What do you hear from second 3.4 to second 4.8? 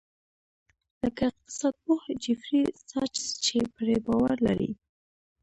چې پرې باور لري.